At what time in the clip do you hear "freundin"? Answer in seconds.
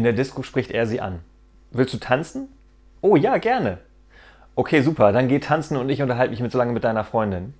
7.04-7.52